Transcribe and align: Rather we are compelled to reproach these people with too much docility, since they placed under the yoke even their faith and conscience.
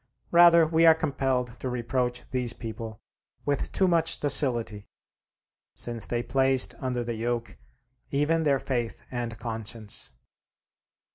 Rather 0.31 0.65
we 0.65 0.83
are 0.83 0.95
compelled 0.95 1.59
to 1.59 1.69
reproach 1.69 2.27
these 2.31 2.53
people 2.53 2.99
with 3.45 3.71
too 3.71 3.87
much 3.87 4.19
docility, 4.19 4.87
since 5.75 6.07
they 6.07 6.23
placed 6.23 6.73
under 6.79 7.03
the 7.03 7.13
yoke 7.13 7.55
even 8.09 8.41
their 8.41 8.57
faith 8.57 9.03
and 9.11 9.37
conscience. 9.37 10.13